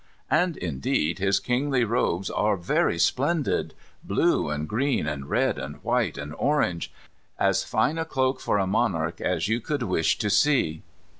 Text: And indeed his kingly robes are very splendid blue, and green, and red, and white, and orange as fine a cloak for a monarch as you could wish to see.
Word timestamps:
And 0.31 0.57
indeed 0.57 1.19
his 1.19 1.39
kingly 1.39 1.83
robes 1.83 2.31
are 2.31 2.57
very 2.57 2.97
splendid 2.97 3.75
blue, 4.03 4.49
and 4.49 4.67
green, 4.67 5.05
and 5.05 5.29
red, 5.29 5.59
and 5.59 5.75
white, 5.83 6.17
and 6.17 6.33
orange 6.39 6.91
as 7.37 7.63
fine 7.63 7.99
a 7.99 8.05
cloak 8.05 8.39
for 8.39 8.57
a 8.57 8.65
monarch 8.65 9.21
as 9.21 9.47
you 9.47 9.61
could 9.61 9.83
wish 9.83 10.17
to 10.17 10.31
see. 10.31 10.81